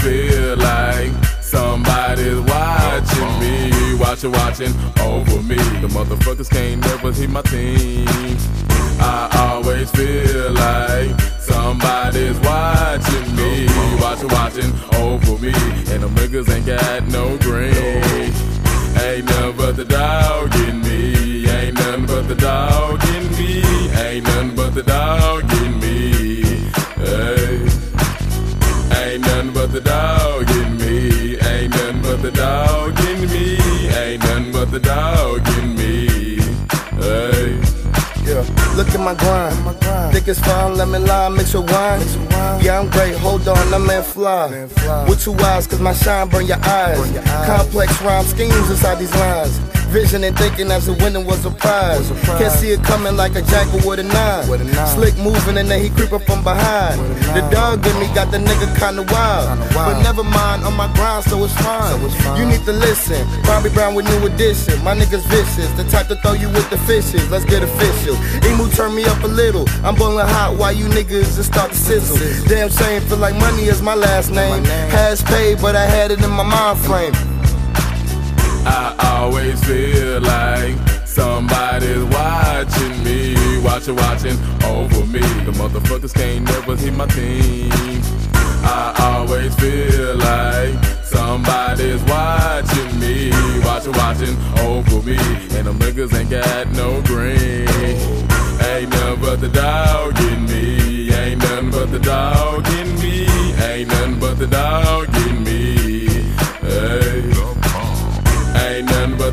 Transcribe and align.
feel 0.00 0.56
like 0.56 1.12
somebody's 1.40 2.40
watching 2.40 3.40
me, 3.40 3.94
watching, 3.98 4.32
watching 4.32 4.74
over 5.00 5.42
me. 5.42 5.56
The 5.82 5.88
motherfuckers 5.88 6.50
can't 6.50 6.80
never 6.80 7.12
hit 7.12 7.30
my 7.30 7.42
team. 7.42 8.06
I 8.98 9.28
always 9.48 9.90
feel 9.90 10.52
like 10.52 11.20
somebody's 11.40 12.38
watching 12.40 13.36
me, 13.36 13.66
watching, 14.00 14.28
watching 14.28 14.72
over 14.94 15.38
me. 15.42 15.52
And 15.92 16.02
them 16.02 16.14
niggas 16.14 16.48
ain't 16.54 16.66
got 16.66 17.06
no 17.08 17.36
green. 17.38 18.32
Ain't 19.02 19.24
nothing 19.26 19.56
but 19.56 19.76
the 19.76 19.84
dog 19.84 20.25
but 35.06 35.16
dog 35.16 35.48
in 35.58 35.74
me. 35.76 36.40
Hey. 36.98 37.60
Yeah, 38.26 38.42
look 38.76 38.88
at 38.88 39.00
my 39.00 39.14
grind. 39.14 39.54
Thick 40.12 40.28
as 40.28 40.40
fine, 40.40 40.76
lemon 40.76 41.04
lime, 41.06 41.36
mix 41.36 41.54
with 41.54 41.70
wine. 41.70 42.00
Yeah, 42.62 42.80
I'm 42.80 42.90
great. 42.90 43.14
Hold 43.16 43.46
on, 43.48 43.74
I'm 43.74 43.88
in 43.88 44.02
fly. 44.02 44.48
With 45.08 45.22
two 45.22 45.34
eyes, 45.34 45.66
cause 45.66 45.80
my 45.80 45.92
shine 45.92 46.28
burn 46.28 46.46
your 46.46 46.58
eyes. 46.64 46.98
Complex 47.46 48.02
rhyme 48.02 48.24
schemes 48.24 48.70
inside 48.70 48.98
these 48.98 49.14
lines. 49.14 49.75
Vision 49.88 50.24
and 50.24 50.36
thinking 50.36 50.70
as 50.70 50.88
a 50.88 50.92
winning 50.94 51.24
was 51.26 51.44
a 51.46 51.50
prize. 51.50 52.10
Can't 52.38 52.52
see 52.52 52.70
it 52.70 52.82
coming 52.82 53.16
like 53.16 53.34
a 53.36 53.42
jackal 53.42 53.80
with 53.88 54.00
a 54.00 54.02
nine. 54.02 54.44
Slick 54.88 55.16
moving 55.18 55.56
and 55.56 55.68
then 55.70 55.80
he 55.80 55.90
creeping 55.90 56.18
from 56.20 56.42
behind. 56.42 57.00
The 57.34 57.46
dog 57.50 57.86
in 57.86 57.98
me 57.98 58.06
got 58.14 58.30
the 58.30 58.38
nigga 58.38 58.66
kinda 58.78 59.02
wild. 59.12 59.58
But 59.72 60.02
never 60.02 60.24
mind, 60.24 60.64
on 60.64 60.76
my 60.76 60.92
grind, 60.94 61.24
so 61.24 61.42
it's 61.44 61.54
fine. 61.54 62.00
You 62.36 62.44
need 62.46 62.64
to 62.64 62.72
listen. 62.72 63.26
Bobby 63.44 63.70
Brown 63.70 63.94
with 63.94 64.06
new 64.06 64.26
edition. 64.26 64.82
My 64.82 64.94
niggas 64.94 65.24
vicious. 65.28 65.70
The 65.76 65.84
type 65.84 66.08
to 66.08 66.16
throw 66.16 66.32
you 66.34 66.48
with 66.50 66.68
the 66.70 66.78
fishes. 66.78 67.30
Let's 67.30 67.44
get 67.44 67.62
official. 67.62 68.16
Emu 68.48 68.68
turn 68.70 68.94
me 68.94 69.04
up 69.04 69.22
a 69.22 69.28
little. 69.28 69.66
I'm 69.84 69.94
boiling 69.94 70.26
hot 70.26 70.56
while 70.56 70.72
you 70.72 70.86
niggas 70.86 71.36
just 71.36 71.52
start 71.52 71.70
to 71.72 71.76
sizzle. 71.78 72.18
Damn 72.48 72.70
shame, 72.70 73.02
feel 73.02 73.18
like 73.18 73.34
money 73.36 73.64
is 73.64 73.82
my 73.82 73.94
last 73.94 74.30
name. 74.30 74.64
Has 74.90 75.22
paid, 75.22 75.60
but 75.60 75.76
I 75.76 75.86
had 75.86 76.10
it 76.10 76.22
in 76.22 76.30
my 76.30 76.42
mind 76.42 76.78
frame. 76.80 77.35
I 78.66 78.94
always 79.14 79.62
feel 79.64 80.20
like 80.20 80.76
somebody's 81.06 82.04
watching 82.04 83.04
me, 83.04 83.34
watching, 83.62 83.96
watching 83.96 84.38
over 84.64 85.06
me. 85.06 85.20
The 85.46 85.52
motherfuckers 85.52 86.12
can't 86.12 86.44
never 86.44 86.76
hit 86.76 86.94
my 86.94 87.06
team. 87.06 87.70
I 88.68 88.94
always 88.98 89.54
feel 89.54 90.16
like 90.16 90.74
somebody's 91.04 92.02
watching 92.04 92.98
me, 92.98 93.30
watching, 93.64 93.92
watching 93.92 94.36
over 94.60 95.00
me. 95.02 95.16
And 95.56 95.66
them 95.68 95.78
niggas 95.78 96.12
ain't 96.18 96.30
got 96.30 96.68
no 96.72 97.00
green. 97.02 97.68
Ain't 98.66 98.90
nothing 98.90 99.20
but 99.20 99.40
the 99.40 99.48
dog 99.48 100.18
in 100.18 100.46
me. 100.46 101.12
Ain't 101.12 101.40
nothing 101.40 101.70
but 101.70 101.90
the 101.92 102.00
dog 102.00 102.35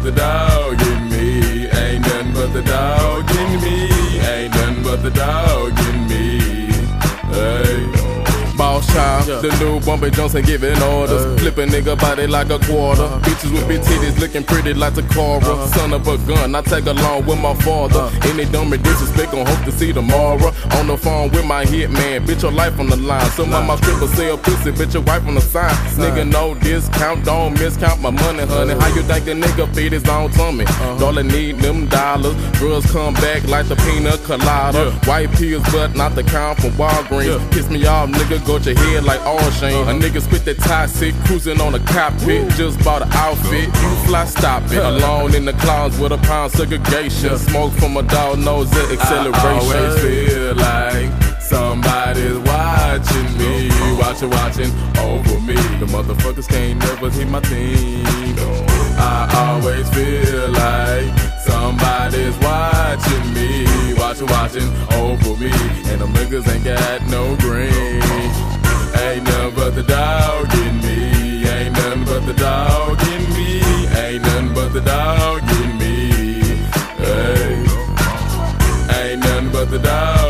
the 0.04 0.12
dog 0.12 0.53
The 9.26 9.56
new 9.60 9.80
Bumpy 9.80 10.10
Johnson 10.12 10.44
giving 10.44 10.82
orders. 10.82 11.40
Flip 11.40 11.58
a 11.58 11.66
nigga 11.66 12.00
body 12.00 12.28
like 12.28 12.50
a 12.50 12.60
quarter. 12.60 13.04
Uh-huh. 13.04 13.20
Bitches 13.20 13.52
with 13.52 13.68
big 13.68 13.82
titties 13.82 14.20
looking 14.20 14.44
pretty 14.44 14.74
like 14.74 14.94
Takara. 14.94 15.42
Uh-huh. 15.42 15.68
Son 15.68 15.94
of 15.94 16.08
a 16.08 16.18
gun, 16.28 16.56
I 16.56 16.62
take 16.62 16.86
along 16.86 17.26
with 17.26 17.40
my 17.40 17.54
father. 17.56 18.00
Uh-huh. 18.00 18.30
Any 18.30 18.46
dumb 18.46 18.74
and 18.74 18.84
disrespect 18.84 19.32
gon' 19.32 19.46
hope 19.46 19.64
to 19.66 19.72
see 19.72 19.94
tomorrow. 19.94 20.52
On 20.78 20.88
the 20.88 20.98
phone 20.98 21.32
with 21.32 21.46
my 21.46 21.66
hitman, 21.66 22.26
bitch, 22.26 22.42
your 22.42 22.52
life 22.52 22.80
on 22.80 22.88
the 22.88 22.98
line. 22.98 23.26
Some 23.32 23.54
of 23.54 23.66
my 23.66 23.76
strippers 23.78 24.12
sell 24.12 24.38
pussy, 24.38 24.72
bitch, 24.72 24.94
your 24.94 25.04
wife 25.04 25.26
on 25.28 25.36
the 25.36 25.42
sign. 25.42 25.74
Nigga, 25.96 26.30
no 26.30 26.56
discount, 26.56 27.24
don't 27.26 27.56
miscount 27.56 28.02
my 28.02 28.10
money, 28.10 28.46
honey. 28.46 28.74
How 28.74 28.88
you 28.88 29.04
think 29.04 29.28
a 29.28 29.32
nigga 29.32 29.74
feed 29.74 29.94
his 29.94 30.08
own 30.10 30.32
tummy? 30.32 30.66
Dollar 31.00 31.24
need 31.24 31.60
them 31.60 31.88
dollars. 31.88 32.36
Girls 32.60 32.86
come 32.92 33.14
back 33.16 33.48
like 33.48 33.68
the 33.68 33.76
pina 33.78 34.18
colada. 34.20 34.92
White 35.06 35.32
pills, 35.32 35.64
but 35.72 35.96
not 35.96 36.16
the 36.16 36.24
kind 36.24 36.58
from 36.58 36.72
Walgreens. 36.72 37.52
Piss 37.52 37.70
me 37.70 37.86
off, 37.86 38.10
nigga, 38.10 38.46
go 38.46 38.60
to 38.60 38.74
your 38.74 38.84
head 38.84 39.04
like 39.04 39.13
all 39.20 39.52
shame. 39.52 39.88
A 39.88 39.92
nigga 39.92 40.22
spit 40.22 40.46
that 40.46 40.58
toxic, 40.60 41.14
cruising 41.26 41.60
on 41.62 41.76
a 41.76 41.80
cockpit. 41.80 42.50
Just 42.52 42.84
bought 42.84 43.02
an 43.02 43.12
outfit, 43.14 43.68
you 43.68 43.90
fly, 44.06 44.26
stop 44.26 44.64
it. 44.72 44.78
Alone 44.78 45.36
in 45.36 45.46
the 45.46 45.54
clouds 45.54 45.98
with 46.00 46.12
a 46.12 46.18
pound 46.18 46.52
segregation. 46.52 47.38
Smoke 47.38 47.74
from 47.74 47.98
a 47.98 48.04
dog 48.04 48.40
nose 48.40 48.72
at 48.74 48.92
acceleration. 48.92 49.34
I 49.34 49.60
always 49.60 50.02
feel 50.02 50.56
like 50.56 51.42
somebody's 51.42 52.38
watching 52.40 53.38
me, 53.38 53.70
watching, 54.00 54.30
watching 54.30 54.72
over 55.00 55.40
me. 55.42 55.56
The 55.80 55.88
motherfuckers 55.88 56.48
can't 56.48 56.80
never 56.80 57.10
hit 57.10 57.28
my 57.28 57.42
team. 57.42 58.04
I 58.96 59.28
always 59.46 59.90
feel 59.90 60.50
like 60.50 61.08
somebody's 61.40 62.38
watching 62.40 63.34
me, 63.34 63.66
watching, 63.98 64.28
watching 64.28 64.70
over 64.94 65.36
me. 65.42 65.52
And 65.90 66.02
them 66.02 66.14
niggas 66.14 66.48
ain't 66.54 66.64
got 66.64 67.02
no 67.10 67.36
the 69.86 69.94
dog 69.94 70.54
in 70.56 70.78
me. 70.82 71.48
Ain't 71.48 71.74
nothing 71.74 72.06
but 72.06 72.26
the 72.26 72.34
dog 72.34 73.02
in 73.08 73.34
me. 73.34 73.62
Ain't 73.98 74.22
nothing 74.24 74.54
but 74.54 74.74
the 74.74 74.82
dog 74.82 75.44
in 75.44 75.78
me. 75.78 76.12
Hey. 76.98 77.66
Ain't 78.98 79.20
nothing 79.20 79.52
but 79.52 79.70
the 79.70 79.80
dog. 79.80 80.23